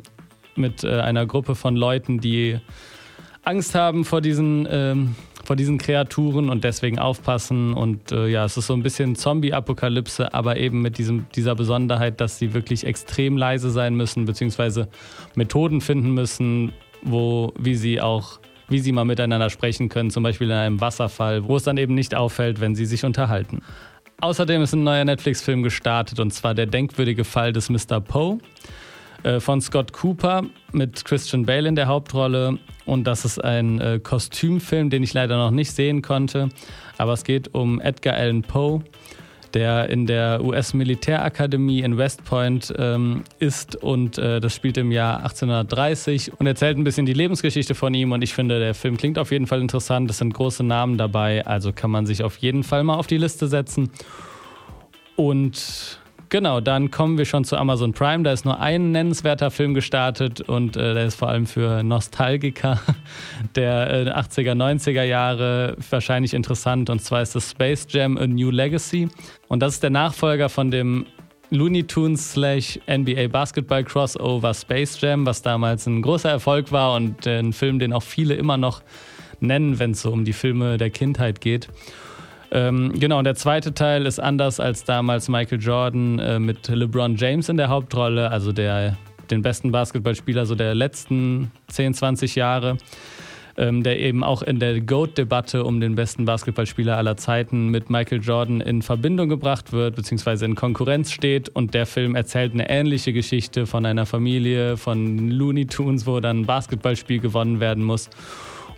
[0.57, 2.59] mit äh, einer Gruppe von Leuten, die
[3.43, 7.73] Angst haben vor diesen, ähm, vor diesen Kreaturen und deswegen aufpassen.
[7.73, 12.21] Und äh, ja, es ist so ein bisschen Zombie-Apokalypse, aber eben mit diesem, dieser Besonderheit,
[12.21, 14.87] dass sie wirklich extrem leise sein müssen, beziehungsweise
[15.35, 18.39] Methoden finden müssen, wo, wie sie auch,
[18.69, 21.95] wie sie mal miteinander sprechen können, zum Beispiel in einem Wasserfall, wo es dann eben
[21.95, 23.61] nicht auffällt, wenn sie sich unterhalten.
[24.21, 27.99] Außerdem ist ein neuer Netflix-Film gestartet und zwar der denkwürdige Fall des Mr.
[27.99, 28.39] Poe
[29.23, 32.59] äh, von Scott Cooper mit Christian Bale in der Hauptrolle.
[32.85, 36.49] Und das ist ein äh, Kostümfilm, den ich leider noch nicht sehen konnte.
[36.97, 38.83] Aber es geht um Edgar Allan Poe,
[39.53, 45.17] der in der US-Militärakademie in West Point ähm, ist und äh, das spielt im Jahr
[45.17, 49.19] 1830 und erzählt ein bisschen die Lebensgeschichte von ihm und ich finde, der Film klingt
[49.19, 50.09] auf jeden Fall interessant.
[50.09, 53.17] Es sind große Namen dabei, also kann man sich auf jeden Fall mal auf die
[53.17, 53.91] Liste setzen.
[55.15, 55.99] Und
[56.33, 58.23] Genau, dann kommen wir schon zu Amazon Prime.
[58.23, 62.81] Da ist nur ein nennenswerter Film gestartet und äh, der ist vor allem für Nostalgiker
[63.55, 66.89] der äh, 80er, 90er Jahre wahrscheinlich interessant.
[66.89, 69.09] Und zwar ist das Space Jam A New Legacy.
[69.47, 71.05] Und das ist der Nachfolger von dem
[71.51, 77.27] Looney Tunes slash NBA Basketball Crossover Space Jam, was damals ein großer Erfolg war und
[77.27, 78.81] äh, ein Film, den auch viele immer noch
[79.39, 81.69] nennen, wenn es so um die Filme der Kindheit geht.
[82.55, 87.15] Ähm, genau, und der zweite Teil ist anders als damals Michael Jordan äh, mit LeBron
[87.15, 88.95] James in der Hauptrolle, also der,
[89.31, 92.77] den besten Basketballspieler so der letzten 10, 20 Jahre.
[93.55, 98.19] Ähm, der eben auch in der GOAT-Debatte um den besten Basketballspieler aller Zeiten mit Michael
[98.19, 101.49] Jordan in Verbindung gebracht wird, beziehungsweise in Konkurrenz steht.
[101.49, 106.39] Und der Film erzählt eine ähnliche Geschichte von einer Familie, von Looney Tunes, wo dann
[106.41, 108.09] ein Basketballspiel gewonnen werden muss.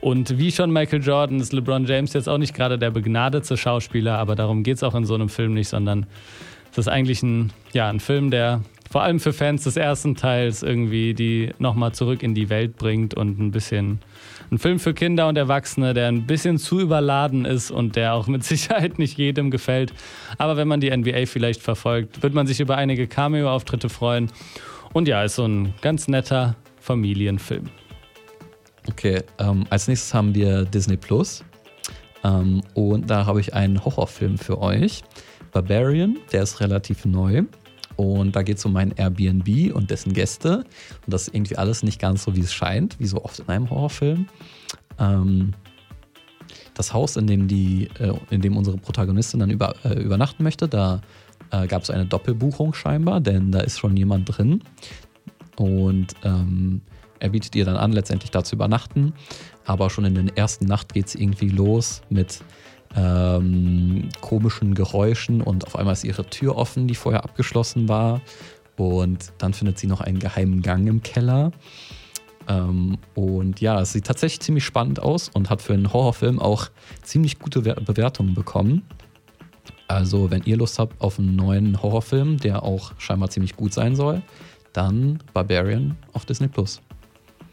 [0.05, 4.19] Und wie schon Michael Jordan ist LeBron James jetzt auch nicht gerade der begnadete Schauspieler,
[4.19, 6.05] aber darum geht es auch in so einem Film nicht, sondern
[6.71, 10.61] es ist eigentlich ein, ja, ein Film, der vor allem für Fans des ersten Teils
[10.61, 13.97] irgendwie die nochmal zurück in die Welt bringt und ein bisschen
[14.51, 18.27] ein Film für Kinder und Erwachsene, der ein bisschen zu überladen ist und der auch
[18.27, 19.91] mit Sicherheit nicht jedem gefällt.
[20.37, 24.31] Aber wenn man die NBA vielleicht verfolgt, wird man sich über einige Cameo-Auftritte freuen.
[24.93, 27.71] Und ja, ist so ein ganz netter Familienfilm.
[28.89, 31.43] Okay, ähm, als nächstes haben wir Disney Plus.
[32.23, 35.03] Ähm, und da habe ich einen Horrorfilm für euch.
[35.51, 37.43] Barbarian, der ist relativ neu.
[37.95, 40.57] Und da geht es um ein Airbnb und dessen Gäste.
[41.05, 43.47] Und das ist irgendwie alles nicht ganz so, wie es scheint, wie so oft in
[43.47, 44.27] einem Horrorfilm.
[44.99, 45.53] Ähm,
[46.73, 50.67] das Haus, in dem, die, äh, in dem unsere Protagonistin dann über, äh, übernachten möchte,
[50.67, 51.01] da
[51.51, 54.61] äh, gab es eine Doppelbuchung scheinbar, denn da ist schon jemand drin.
[55.55, 56.81] Und ähm,
[57.19, 59.13] er bietet ihr dann an, letztendlich da zu übernachten.
[59.65, 62.41] Aber schon in der ersten Nacht geht es irgendwie los mit
[62.95, 68.21] ähm, komischen Geräuschen und auf einmal ist ihre Tür offen, die vorher abgeschlossen war.
[68.77, 71.51] Und dann findet sie noch einen geheimen Gang im Keller.
[72.47, 76.69] Ähm, und ja, es sieht tatsächlich ziemlich spannend aus und hat für einen Horrorfilm auch
[77.01, 78.83] ziemlich gute Bewertungen bekommen.
[79.87, 83.95] Also, wenn ihr Lust habt auf einen neuen Horrorfilm, der auch scheinbar ziemlich gut sein
[83.95, 84.21] soll,
[84.73, 86.81] dann Barbarian auf Disney Plus.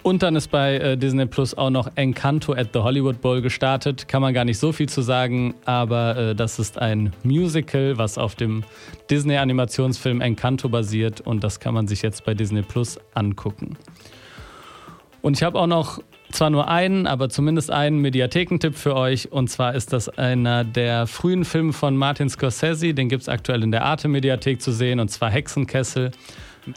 [0.03, 4.09] Und dann ist bei äh, Disney Plus auch noch Encanto at the Hollywood Bowl gestartet.
[4.09, 8.19] Kann man gar nicht so viel zu sagen, aber äh, das ist ein Musical, was
[8.19, 8.65] auf dem
[9.11, 13.77] Disney-Animationsfilm Encanto basiert und das kann man sich jetzt bei Disney Plus angucken.
[15.21, 16.01] Und ich habe auch noch
[16.33, 19.31] zwar nur einen, aber zumindest einen Mediathekentipp für euch.
[19.31, 22.95] Und zwar ist das einer der frühen Filme von Martin Scorsese.
[22.95, 26.11] Den gibt es aktuell in der Arte-Mediathek zu sehen, und zwar Hexenkessel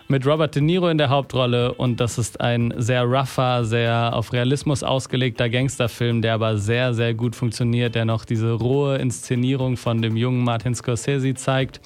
[0.08, 4.34] mit Robert De Niro in der Hauptrolle und das ist ein sehr rougher, sehr auf
[4.34, 10.02] Realismus ausgelegter Gangsterfilm, der aber sehr, sehr gut funktioniert, der noch diese rohe Inszenierung von
[10.02, 11.82] dem jungen Martin Scorsese zeigt.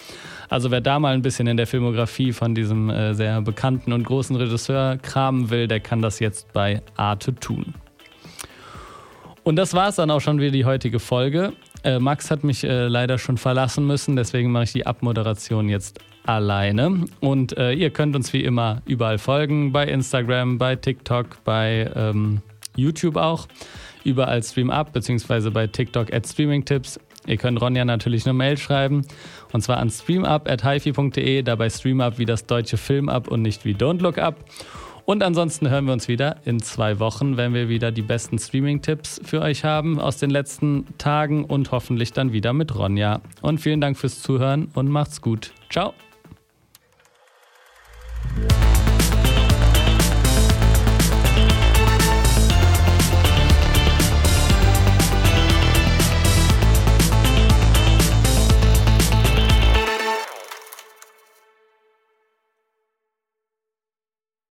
[0.49, 4.03] Also wer da mal ein bisschen in der Filmografie von diesem äh, sehr bekannten und
[4.03, 7.73] großen Regisseur kramen will, der kann das jetzt bei Arte tun.
[9.43, 11.53] Und das war es dann auch schon wieder die heutige Folge.
[11.83, 15.99] Äh, Max hat mich äh, leider schon verlassen müssen, deswegen mache ich die Abmoderation jetzt
[16.35, 17.05] alleine.
[17.19, 22.41] Und äh, ihr könnt uns wie immer überall folgen, bei Instagram, bei TikTok, bei ähm,
[22.75, 23.47] YouTube auch.
[24.03, 26.99] Überall Stream Up, beziehungsweise bei TikTok at Streamingtipps.
[27.27, 29.05] Ihr könnt Ronja natürlich eine Mail schreiben
[29.51, 34.01] und zwar an streamup.hifi.de, dabei Streamup wie das deutsche Film Up und nicht wie Don't
[34.01, 34.37] Look Up.
[35.05, 39.19] Und ansonsten hören wir uns wieder in zwei Wochen, wenn wir wieder die besten Streaming-Tipps
[39.25, 43.21] für euch haben aus den letzten Tagen und hoffentlich dann wieder mit Ronja.
[43.41, 45.51] Und vielen Dank fürs Zuhören und macht's gut.
[45.71, 45.93] Ciao.
[48.47, 48.78] Bye.